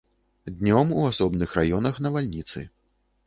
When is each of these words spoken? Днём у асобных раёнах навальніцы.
Днём 0.61 0.87
у 1.01 1.03
асобных 1.09 1.53
раёнах 1.59 2.01
навальніцы. 2.09 2.65